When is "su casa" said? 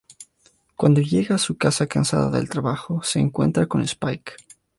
1.37-1.85